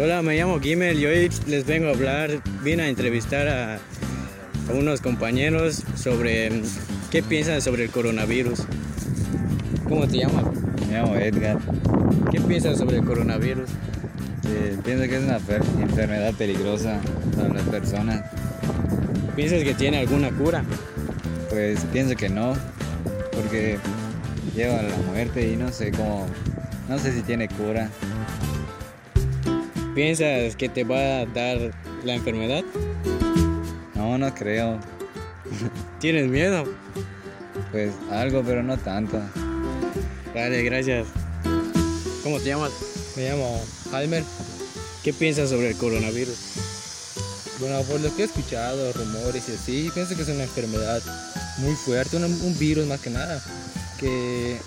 [0.00, 2.30] Hola, me llamo Gimel y hoy les vengo a hablar,
[2.62, 6.62] vine a entrevistar a, a unos compañeros sobre mm,
[7.10, 8.60] qué piensan sobre el coronavirus.
[9.88, 10.44] ¿Cómo te llamas?
[10.88, 11.58] Me llamo Edgar.
[12.32, 13.70] ¿Qué piensan sobre el coronavirus?
[14.48, 16.98] Eh, pienso que es una fer- enfermedad peligrosa
[17.36, 18.22] para las personas.
[19.36, 20.64] ¿Piensas que tiene alguna cura?
[21.50, 22.54] Pues pienso que no,
[23.32, 23.78] porque
[24.56, 26.26] lleva a la muerte y no sé cómo,
[26.88, 27.88] no sé si tiene cura.
[29.94, 31.70] ¿Piensas que te va a dar
[32.04, 32.64] la enfermedad?
[33.94, 34.80] No, no creo.
[36.00, 36.64] ¿Tienes miedo?
[37.70, 39.20] Pues algo, pero no tanto.
[40.34, 41.06] Vale, gracias.
[42.24, 42.72] ¿Cómo te llamas?
[43.16, 43.62] Me llamo
[43.92, 44.24] Halmer.
[45.04, 46.38] ¿Qué piensas sobre el coronavirus?
[47.60, 51.02] Bueno, por lo que he escuchado, rumores y así, pienso que es una enfermedad
[51.58, 53.40] muy fuerte, un, un virus más que nada,
[54.00, 54.58] que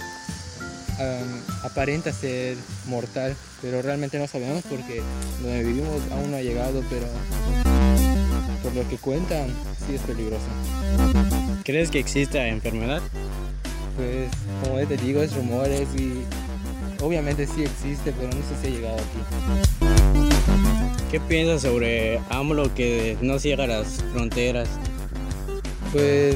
[1.64, 5.02] aparenta ser mortal, pero realmente no sabemos porque
[5.42, 7.06] donde vivimos aún no ha llegado, pero
[8.64, 9.48] por lo que cuentan,
[9.86, 10.46] sí es peligroso.
[11.64, 13.02] ¿Crees que exista enfermedad?
[13.96, 14.30] Pues,
[14.64, 16.24] como te digo, es rumores y
[17.04, 19.20] obviamente sí existe, pero no sé si ha llegado aquí.
[21.12, 24.68] ¿Qué piensas sobre AMLO que no cierra las fronteras?
[25.94, 26.36] Pues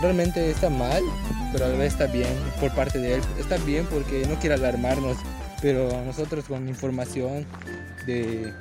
[0.00, 1.02] realmente está mal,
[1.52, 3.20] pero a la vez está bien por parte de él.
[3.38, 5.16] Está bien porque no quiere alarmarnos,
[5.62, 7.46] pero nosotros con información
[8.06, 8.52] de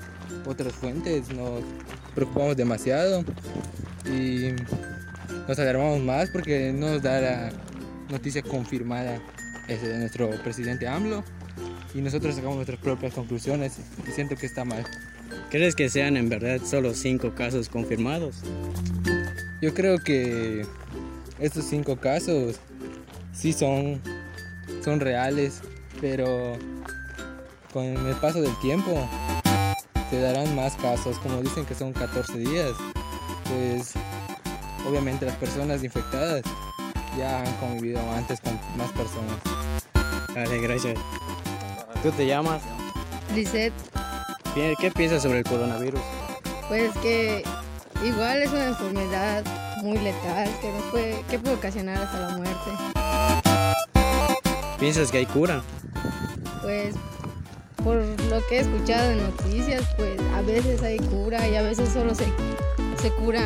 [0.45, 1.63] otras fuentes nos
[2.13, 3.23] preocupamos demasiado
[4.05, 4.49] y
[5.47, 7.51] nos alarmamos más porque no nos da la
[8.09, 9.19] noticia confirmada
[9.67, 11.23] de nuestro presidente AMLO
[11.93, 14.85] y nosotros sacamos nuestras propias conclusiones y siento que está mal.
[15.49, 18.37] ¿Crees que sean en verdad solo cinco casos confirmados?
[19.61, 20.65] Yo creo que
[21.39, 22.55] estos cinco casos
[23.33, 24.01] sí son,
[24.83, 25.61] son reales,
[26.01, 26.53] pero
[27.73, 29.07] con el paso del tiempo
[30.09, 32.71] se darán más casos, como dicen que son 14 días,
[33.49, 33.93] pues
[34.87, 36.41] obviamente las personas infectadas
[37.17, 39.37] ya han convivido antes con más personas.
[40.33, 40.97] Vale, gracias.
[42.03, 42.61] ¿Tú te llamas?
[43.33, 43.73] Lisette,
[44.55, 45.99] Bien, ¿Qué piensas sobre el coronavirus?
[46.69, 47.43] pues que
[48.03, 49.43] igual es una enfermedad
[49.83, 52.71] muy letal que nos puede, que puede ocasionar hasta la muerte.
[54.79, 55.61] ¿Piensas que hay cura?
[56.61, 56.95] Pues
[57.83, 61.89] por lo que he escuchado en noticias, pues a veces hay cura y a veces
[61.89, 62.25] solo se,
[63.01, 63.41] se cura,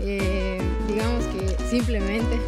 [0.00, 2.40] eh, digamos que simplemente.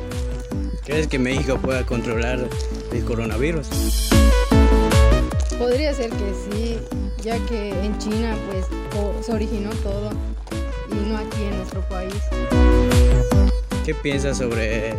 [0.85, 2.49] ¿Crees que México pueda controlar
[2.93, 3.69] el coronavirus?
[5.59, 6.79] Podría ser que sí,
[7.23, 8.67] ya que en China pues
[9.25, 10.11] se originó todo
[10.91, 12.15] y no aquí en nuestro país.
[13.89, 14.93] ¿Qué piensas sobre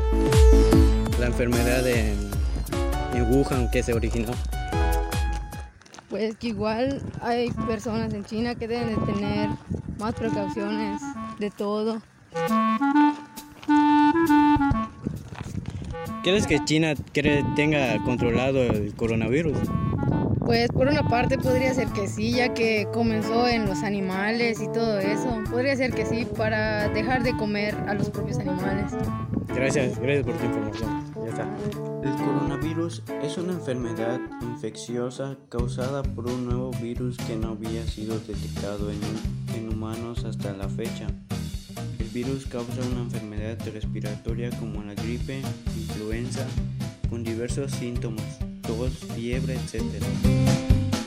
[1.19, 2.17] la enfermedad en,
[3.13, 4.31] en Wuhan que se originó?
[6.09, 9.49] Pues que igual hay personas en China que deben de tener
[9.99, 11.03] más precauciones
[11.37, 12.01] de todo.
[16.23, 19.55] ¿Crees que China cree- tenga controlado el coronavirus?
[20.49, 24.67] Pues por una parte podría ser que sí, ya que comenzó en los animales y
[24.71, 25.43] todo eso.
[25.51, 28.91] Podría ser que sí, para dejar de comer a los propios animales.
[29.53, 31.13] Gracias, gracias por tu información.
[31.23, 31.47] Ya está.
[32.03, 38.17] El coronavirus es una enfermedad infecciosa causada por un nuevo virus que no había sido
[38.17, 38.99] detectado en,
[39.55, 41.05] en humanos hasta la fecha.
[41.99, 45.43] El virus causa una enfermedad respiratoria como la gripe,
[45.77, 46.47] influenza,
[47.07, 48.38] con diversos síntomas,
[48.77, 49.81] tos, fiebre, etc.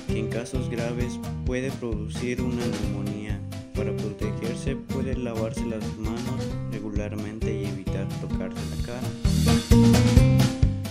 [0.09, 3.41] Que en casos graves puede producir una neumonía.
[3.75, 9.09] Para protegerse puede lavarse las manos regularmente y evitar tocarse la cara.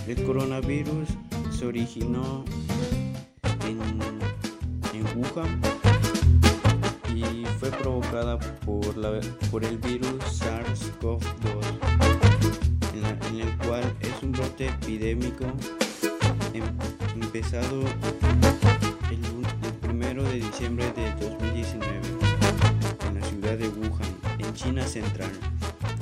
[0.08, 1.10] El coronavirus
[1.58, 2.44] se originó
[3.68, 3.80] en,
[4.94, 5.62] en Wuhan
[7.16, 9.20] y fue provocada por, la-
[9.52, 11.22] por el virus SARS-CoV-2,
[12.96, 15.46] en, en el cual es un brote epidémico
[17.16, 17.82] empezado
[19.10, 19.20] el,
[19.66, 22.02] el primero de diciembre de 2019
[23.08, 25.32] en la ciudad de Wuhan, en China Central.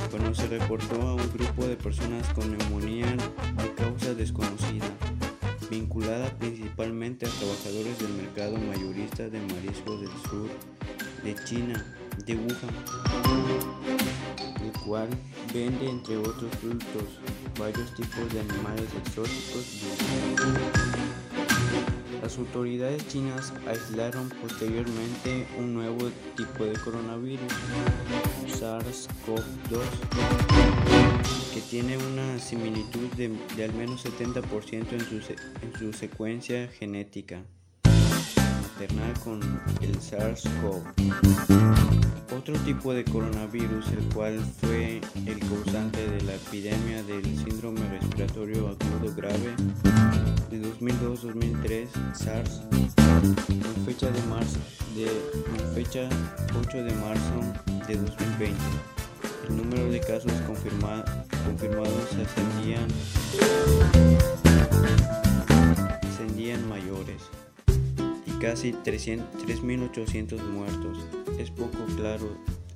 [0.09, 3.15] Cuando se reportó a un grupo de personas con neumonía
[3.61, 4.87] de causa desconocida,
[5.69, 10.49] vinculada principalmente a trabajadores del mercado mayorista de mariscos del sur
[11.23, 11.85] de China,
[12.25, 12.73] de Wuhan,
[14.73, 15.09] el cual
[15.53, 17.03] vende entre otros productos
[17.57, 19.65] varios tipos de animales exóticos
[22.21, 27.51] las autoridades chinas aislaron posteriormente un nuevo tipo de coronavirus,
[28.59, 29.83] SARS-CoV-2,
[31.53, 33.33] que tiene una similitud de,
[33.63, 37.41] al menos 70% en su, se- en su secuencia genética.
[37.83, 39.41] fraternal con
[39.81, 40.83] el SARS-CoV.
[42.31, 48.67] Otro tipo de coronavirus, el cual fue el causante de la epidemia del síndrome respiratorio
[48.67, 49.55] agudo grave
[50.51, 52.61] de 2002-2003, SARS,
[53.49, 54.59] en fecha de marzo
[54.95, 55.07] de
[55.73, 56.07] fecha
[56.59, 57.41] 8 de marzo
[57.87, 58.55] de 2020.
[59.49, 61.03] El número de casos confirma,
[61.45, 62.87] confirmados ascendían
[66.07, 67.23] ascendían mayores
[68.25, 70.97] y casi 3.800 muertos.
[71.39, 72.29] Es poco claro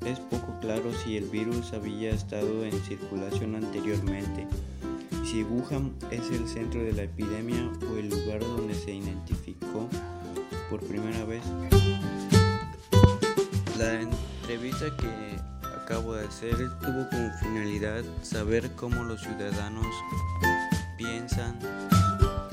[0.06, 4.46] es poco claro si el virus había estado en circulación anteriormente,
[5.24, 9.88] si Wuhan es el centro de la epidemia o el lugar donde se identificó
[10.70, 11.44] por primera vez.
[13.78, 15.38] La entrevista que
[15.82, 19.88] acabo de hacer tuvo como finalidad saber cómo los ciudadanos
[20.98, 21.58] piensan,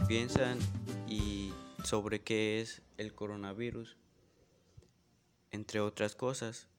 [0.07, 0.59] piensan
[1.09, 1.53] y
[1.83, 3.97] sobre qué es el coronavirus,
[5.50, 6.70] entre otras cosas.